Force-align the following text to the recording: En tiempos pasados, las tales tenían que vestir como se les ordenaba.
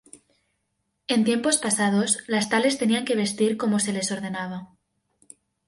En 1.07 1.23
tiempos 1.25 1.57
pasados, 1.59 2.23
las 2.25 2.49
tales 2.49 2.79
tenían 2.79 3.05
que 3.05 3.13
vestir 3.23 3.55
como 3.55 3.77
se 3.77 3.93
les 3.93 4.11
ordenaba. 4.11 4.71